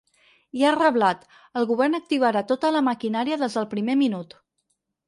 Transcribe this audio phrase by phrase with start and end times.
[0.59, 1.27] I ha reblat:
[1.61, 4.41] El govern activarà tota la maquinària des del primer minut.